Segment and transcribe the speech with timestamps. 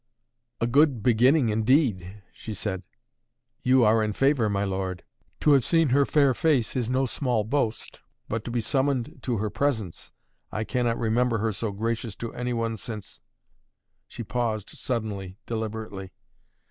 [0.59, 2.81] "A good beginning indeed!" she said.
[3.61, 5.03] "You are in favor, my lord!
[5.41, 9.37] To have seen her fair face is no small boast, but to be summoned to
[9.37, 10.11] her presence
[10.51, 13.21] I cannot remember her so gracious to any one, since"
[14.07, 16.13] she paused suddenly, deliberately.